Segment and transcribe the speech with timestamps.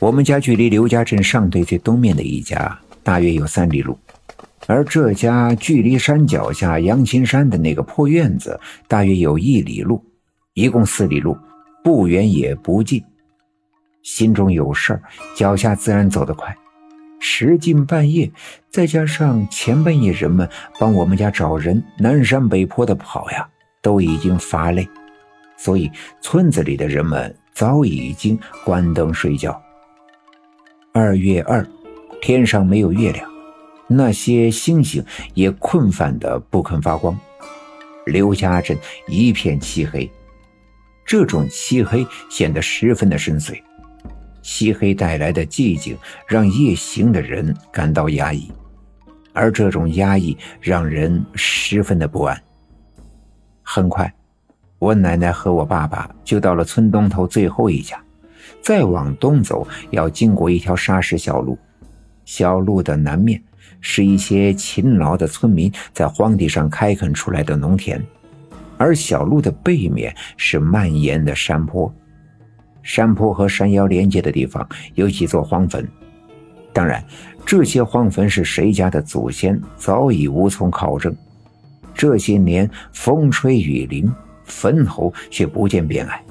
[0.00, 3.98] 我们家距离刘家镇上队最东面的一家大约有三里路，
[4.68, 10.00] 而这家距离山脚下杨青山的那个破院子大约有一里路，
[10.54, 11.36] 一共四里路，
[11.82, 13.02] 不远也不近。
[14.04, 15.02] 心中有事儿，
[15.34, 16.56] 脚下自然走得快。
[17.18, 18.30] 时近半夜，
[18.70, 23.48] 再加上前半夜人们帮我们家找人，南山北坡的跑呀，
[23.82, 24.88] 都已经乏累，
[25.56, 25.90] 所以
[26.20, 29.60] 村子里的人们早已经关灯睡觉。
[31.00, 31.64] 二月二，
[32.20, 33.30] 天上没有月亮，
[33.86, 35.00] 那些星星
[35.32, 37.16] 也困乏的不肯发光。
[38.06, 40.10] 刘家镇一片漆黑，
[41.06, 43.62] 这种漆黑显得十分的深邃。
[44.42, 48.50] 漆黑带来的寂静让夜行的人感到压抑，
[49.32, 52.42] 而这种压抑让人十分的不安。
[53.62, 54.12] 很快，
[54.80, 58.02] 我奶奶和我爸爸就到了村东头最后一家。
[58.62, 61.58] 再往东走，要经过一条沙石小路，
[62.24, 63.42] 小路的南面
[63.80, 68.04] 是一些勤劳的村民在荒地上开垦出来的农田，
[68.76, 71.92] 而小路的背面是蔓延的山坡。
[72.82, 75.86] 山坡和山腰连接的地方有几座荒坟，
[76.72, 77.04] 当然，
[77.44, 81.14] 这些荒坟是谁家的祖先早已无从考证。
[81.94, 84.10] 这些年风吹雨淋，
[84.44, 86.22] 坟头却不见变矮。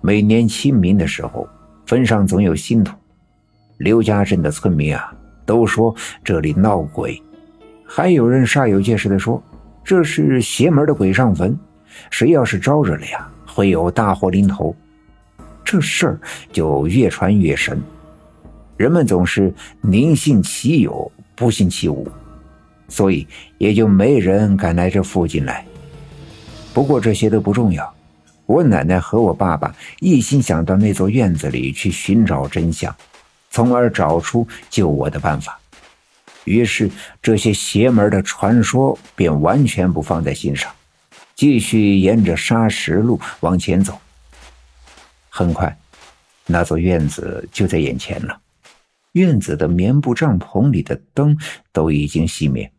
[0.00, 1.48] 每年清明的时候，
[1.86, 2.96] 坟上总有新土。
[3.78, 5.12] 刘家镇的村民啊，
[5.46, 7.22] 都说这里闹鬼，
[7.86, 9.42] 还有人煞有介事地说，
[9.84, 11.58] 这是邪门的鬼上坟，
[12.10, 14.74] 谁要是招惹了呀，会有大祸临头。
[15.64, 17.80] 这事儿就越传越神，
[18.76, 22.08] 人们总是宁信其有，不信其无，
[22.88, 23.26] 所以
[23.58, 25.64] 也就没人敢来这附近来。
[26.72, 27.94] 不过这些都不重要。
[28.48, 32.96] 我奶奶和我爸爸一心想到那座院子里去寻找真相，
[33.50, 35.60] 从而找出救我的办法。
[36.44, 36.90] 于是，
[37.20, 40.72] 这些邪门的传说便完全不放在心上，
[41.34, 44.00] 继续沿着沙石路往前走。
[45.28, 45.76] 很快，
[46.46, 48.40] 那座院子就在眼前了。
[49.12, 51.36] 院子的棉布帐篷里的灯
[51.70, 52.72] 都已经熄灭，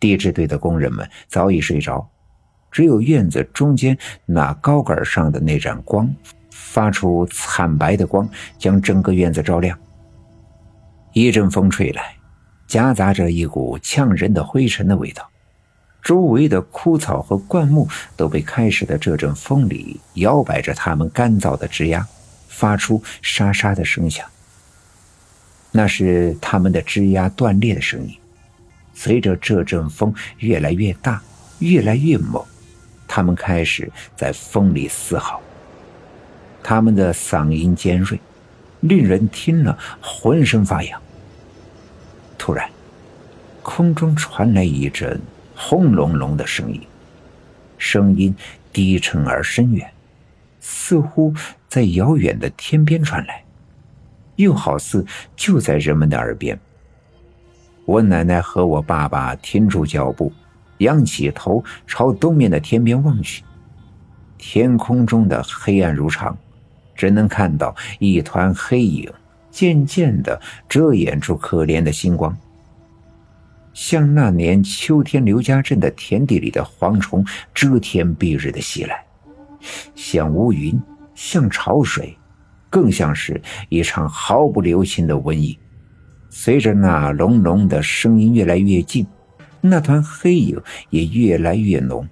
[0.00, 2.10] 地质队的工人们早已睡着。
[2.70, 3.96] 只有院子中间
[4.26, 6.08] 那高杆上的那盏光，
[6.50, 9.78] 发出惨白的光，将整个院子照亮。
[11.12, 12.14] 一阵风吹来，
[12.66, 15.28] 夹杂着一股呛人的灰尘的味道。
[16.02, 22.06] 周围的枯草和灌木都被开始的这阵风里摇摆着，它们干燥的枝丫，
[22.46, 24.26] 发出沙沙的声响。
[25.72, 28.16] 那是它们的枝丫断裂的声音。
[28.94, 31.22] 随着这阵风越来越大，
[31.58, 32.42] 越来越猛。
[33.18, 35.40] 他们开始在风里嘶嚎，
[36.62, 38.16] 他们的嗓音尖锐，
[38.78, 41.02] 令人听了浑身发痒。
[42.38, 42.70] 突然，
[43.60, 45.20] 空中传来一阵
[45.56, 46.80] 轰隆隆的声音，
[47.76, 48.32] 声音
[48.72, 49.90] 低沉而深远，
[50.60, 51.34] 似乎
[51.66, 53.42] 在遥远的天边传来，
[54.36, 55.04] 又好似
[55.34, 56.56] 就在人们的耳边。
[57.84, 60.32] 我奶奶和我爸爸停住脚步。
[60.78, 63.42] 仰起头，朝东面的天边望去，
[64.36, 66.36] 天空中的黑暗如常，
[66.94, 69.10] 只能看到一团黑影，
[69.50, 72.36] 渐渐的遮掩住可怜的星光。
[73.72, 77.24] 像那年秋天刘家镇的田地里的蝗虫，
[77.54, 79.04] 遮天蔽日的袭来，
[79.94, 80.80] 像乌云，
[81.14, 82.16] 像潮水，
[82.68, 85.58] 更像是一场毫不留情的瘟疫。
[86.28, 89.06] 随着那隆隆的声音越来越近。
[89.60, 90.60] 那团黑影
[90.90, 92.06] 也越来越浓，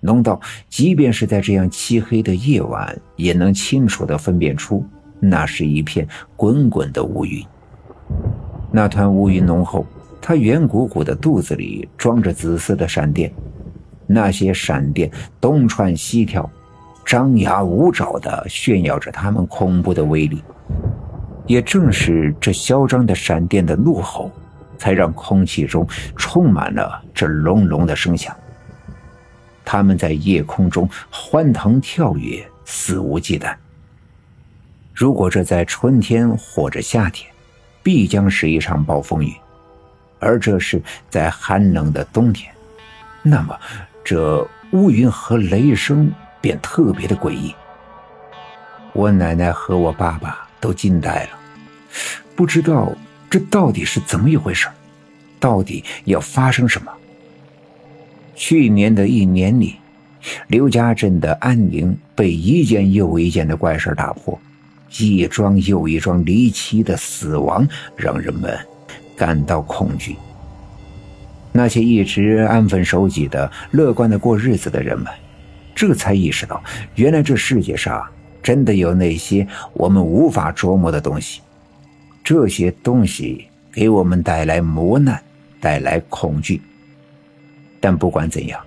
[0.00, 4.84] 浓到即便是在这样漆黑的夜晚，也能清楚地分辨出
[5.20, 7.44] 那是一片滚滚的乌云。
[8.72, 9.86] 那团乌云浓厚，
[10.20, 13.32] 它圆鼓鼓的肚子里装着紫色的闪电，
[14.06, 15.10] 那些闪电
[15.40, 16.50] 东窜西跳，
[17.04, 20.42] 张牙舞爪地炫耀着它们恐怖的威力。
[21.46, 24.30] 也正是这嚣张的闪电的怒吼。
[24.76, 25.86] 才让空气中
[26.16, 28.36] 充满了这隆隆的声响。
[29.64, 33.54] 他们在夜空中欢腾跳跃，肆无忌惮。
[34.94, 37.30] 如果这在春天或者夏天，
[37.82, 39.32] 必将是一场暴风雨；
[40.20, 40.80] 而这是
[41.10, 42.52] 在寒冷的冬天，
[43.22, 43.58] 那么
[44.04, 47.54] 这乌云和雷声便特别的诡异。
[48.92, 51.30] 我奶奶和我爸爸都惊呆了，
[52.34, 52.92] 不知道。
[53.36, 54.66] 这到底是怎么一回事？
[55.38, 56.90] 到底要发生什么？
[58.34, 59.76] 去年的一年里，
[60.46, 64.40] 刘家镇的安宁被一件又一件的怪事打破，
[64.96, 68.58] 一桩又一桩离奇的死亡让人们
[69.14, 70.16] 感到恐惧。
[71.52, 75.12] 那些一直安分守己的、乐观的过日子的人们，
[75.74, 78.02] 这才意识到，原来这世界上
[78.42, 81.42] 真的有那些我们无法琢磨的东西。
[82.26, 85.22] 这些东西给我们带来磨难，
[85.60, 86.60] 带来恐惧。
[87.78, 88.60] 但不管怎样，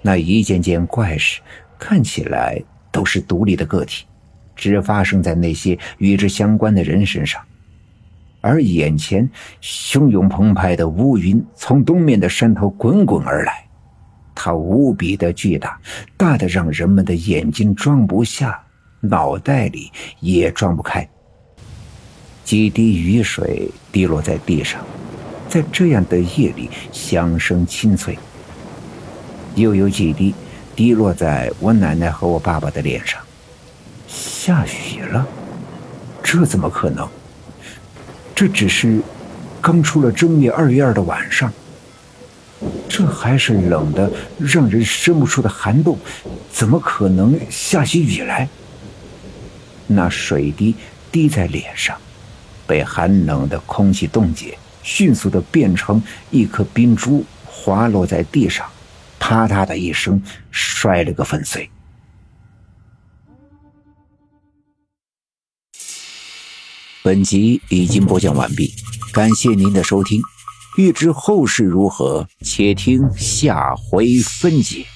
[0.00, 1.42] 那一件件怪事
[1.78, 2.58] 看起来
[2.90, 4.06] 都是独立的个体，
[4.56, 7.42] 只发生在那些与之相关的人身上。
[8.40, 9.28] 而眼前
[9.60, 13.68] 汹涌澎湃的乌云从东面的山头滚滚而来，
[14.34, 15.78] 它无比的巨大，
[16.16, 18.58] 大的让人们的眼睛装不下，
[19.02, 21.06] 脑袋里也装不开。
[22.44, 24.84] 几滴雨水滴落在地上，
[25.48, 28.18] 在这样的夜里响声清脆。
[29.54, 30.34] 又有几滴
[30.76, 33.20] 滴落在我奶奶和我爸爸的脸上。
[34.06, 35.26] 下雨了？
[36.22, 37.08] 这怎么可能？
[38.34, 39.00] 这只是
[39.60, 41.52] 刚出了正月二月二的晚上，
[42.88, 45.98] 这还是冷的让人生不出的寒冬，
[46.52, 48.48] 怎么可能下起雨来？
[49.86, 50.74] 那水滴
[51.12, 51.96] 滴在脸上，
[52.66, 58.66] 被寒冷的空气冻结，迅速的变成一颗冰珠，滑落在地上，
[59.18, 61.70] 啪嗒的一声摔了个粉碎。
[67.02, 68.72] 本集已经播讲完毕，
[69.12, 70.22] 感谢您的收听。
[70.76, 74.86] 欲知后事如何，且听下回分解。